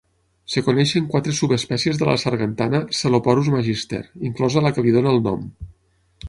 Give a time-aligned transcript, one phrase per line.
[0.59, 5.23] Es coneixen quatre subespècies de la sargantana "Sceloporus Magister", inclosa la que li dona el
[5.31, 5.47] nom.